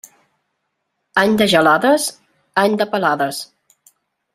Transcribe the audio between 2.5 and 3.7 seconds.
any de pelades.